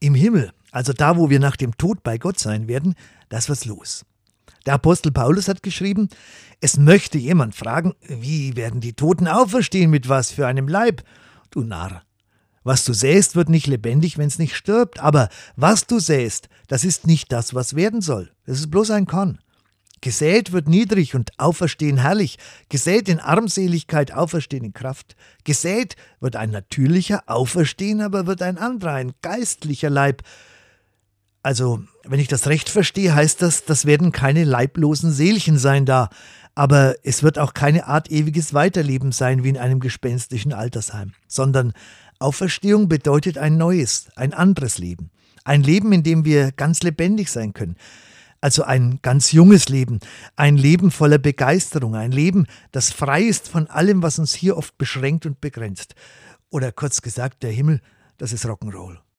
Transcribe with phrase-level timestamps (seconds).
[0.00, 2.94] Im Himmel, also da, wo wir nach dem Tod bei Gott sein werden,
[3.28, 4.04] da ist was los.
[4.66, 6.08] Der Apostel Paulus hat geschrieben,
[6.60, 11.02] es möchte jemand fragen, wie werden die Toten auferstehen, mit was für einem Leib?
[11.50, 12.02] Du Narr.
[12.62, 16.82] Was du säst, wird nicht lebendig, wenn es nicht stirbt, aber was du säst, das
[16.82, 18.32] ist nicht das, was werden soll.
[18.44, 19.38] Das ist bloß ein Korn.
[20.02, 22.38] Gesät wird niedrig und auferstehen herrlich.
[22.68, 25.16] Gesät in Armseligkeit, auferstehen in Kraft.
[25.44, 30.22] Gesät wird ein natürlicher, auferstehen aber wird ein anderer, ein geistlicher Leib.
[31.42, 36.10] Also, wenn ich das recht verstehe, heißt das, das werden keine leiblosen Seelchen sein da.
[36.54, 41.72] Aber es wird auch keine Art ewiges Weiterleben sein wie in einem gespenstischen Altersheim, sondern
[42.18, 45.10] Auferstehung bedeutet ein neues, ein anderes Leben.
[45.44, 47.76] Ein Leben, in dem wir ganz lebendig sein können
[48.46, 49.98] also ein ganz junges Leben,
[50.36, 54.78] ein Leben voller Begeisterung, ein Leben, das frei ist von allem, was uns hier oft
[54.78, 55.96] beschränkt und begrenzt.
[56.48, 57.80] Oder kurz gesagt, der Himmel,
[58.18, 58.98] das ist Rock'n'Roll.